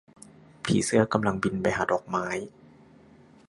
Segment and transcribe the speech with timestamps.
[0.63, 2.27] ผีเสื้อกำลังบินไปหาดอกไม้